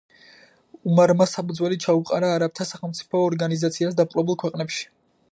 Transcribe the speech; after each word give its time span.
უმარმა 0.91 1.25
საფუძველი 1.33 1.77
ჩაუყარა 1.83 2.31
არაბთა 2.37 2.67
სახელმწიფო 2.69 3.21
ორგანიზაციას 3.27 3.99
დაპყრობილ 4.01 4.39
ქვეყნებში. 4.45 4.89